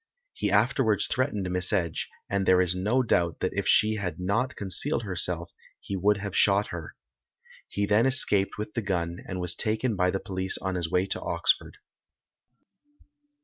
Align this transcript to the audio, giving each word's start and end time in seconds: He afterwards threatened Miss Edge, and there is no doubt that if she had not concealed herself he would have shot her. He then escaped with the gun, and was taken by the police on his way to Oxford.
He 0.33 0.49
afterwards 0.49 1.05
threatened 1.05 1.47
Miss 1.51 1.71
Edge, 1.71 2.09
and 2.27 2.43
there 2.47 2.59
is 2.59 2.73
no 2.73 3.03
doubt 3.03 3.39
that 3.39 3.53
if 3.53 3.67
she 3.67 3.97
had 3.97 4.19
not 4.19 4.55
concealed 4.55 5.03
herself 5.03 5.51
he 5.79 5.95
would 5.95 6.17
have 6.17 6.35
shot 6.35 6.69
her. 6.69 6.95
He 7.67 7.85
then 7.85 8.07
escaped 8.07 8.57
with 8.57 8.73
the 8.73 8.81
gun, 8.81 9.19
and 9.27 9.39
was 9.39 9.53
taken 9.53 9.95
by 9.95 10.09
the 10.09 10.19
police 10.19 10.57
on 10.57 10.73
his 10.73 10.89
way 10.89 11.05
to 11.05 11.21
Oxford. 11.21 11.77